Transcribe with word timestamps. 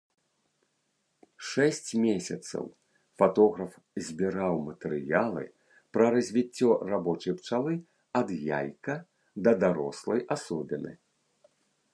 Шэсць 1.49 1.91
месяцаў 2.05 2.65
фатограф 3.23 3.75
збіраў 4.07 4.55
матэрыялы 4.71 5.43
пра 5.97 6.05
развіццё 6.17 6.69
рабочай 6.95 7.33
пчалы 7.43 7.73
ад 8.23 8.35
яйка 8.59 8.95
да 9.47 9.51
дарослай 9.67 10.19
асобіны. 10.39 10.91